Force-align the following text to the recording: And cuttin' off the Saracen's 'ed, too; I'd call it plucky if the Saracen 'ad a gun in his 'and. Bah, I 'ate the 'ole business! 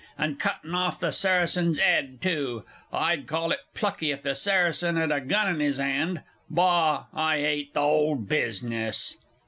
And 0.17 0.39
cuttin' 0.39 0.73
off 0.73 0.99
the 0.99 1.11
Saracen's 1.11 1.77
'ed, 1.77 2.21
too; 2.23 2.63
I'd 2.91 3.27
call 3.27 3.51
it 3.51 3.59
plucky 3.75 4.09
if 4.09 4.23
the 4.23 4.33
Saracen 4.33 4.97
'ad 4.97 5.11
a 5.11 5.21
gun 5.21 5.47
in 5.47 5.59
his 5.59 5.79
'and. 5.79 6.21
Bah, 6.49 7.05
I 7.13 7.35
'ate 7.35 7.75
the 7.75 7.81
'ole 7.81 8.15
business! 8.15 9.17